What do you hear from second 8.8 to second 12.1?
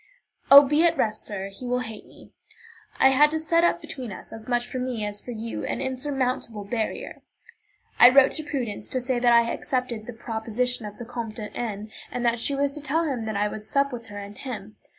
to say that I accepted the proposition of the Comte de N.,